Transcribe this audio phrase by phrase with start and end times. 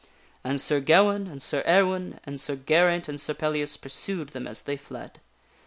[0.43, 4.63] And Sir Gawaine and Sir Ewaine and Sir Geraint and Sir Pellias pursued them as
[4.63, 5.19] they fled.